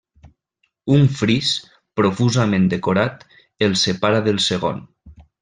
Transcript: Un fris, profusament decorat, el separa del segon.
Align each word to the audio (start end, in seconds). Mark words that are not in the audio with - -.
Un 0.95 1.03
fris, 1.19 1.51
profusament 2.01 2.65
decorat, 2.73 3.21
el 3.69 3.77
separa 3.83 4.25
del 4.31 4.43
segon. 4.49 4.83